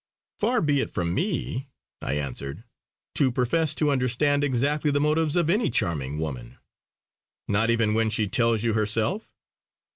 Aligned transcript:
"Far 0.39 0.63
be 0.63 0.79
it 0.81 0.89
from 0.89 1.13
me" 1.13 1.69
I 2.01 2.13
answered 2.13 2.63
"to 3.13 3.31
profess 3.31 3.75
to 3.75 3.91
understand 3.91 4.43
exactly 4.43 4.89
the 4.89 4.99
motives 4.99 5.35
of 5.35 5.47
any 5.47 5.69
charming 5.69 6.17
woman." 6.17 6.57
"Not 7.47 7.69
even 7.69 7.93
when 7.93 8.09
she 8.09 8.27
tells 8.27 8.63
you 8.63 8.73
herself?" 8.73 9.31